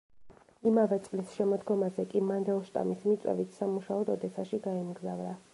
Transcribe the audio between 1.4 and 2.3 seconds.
შემოდგომაზე კი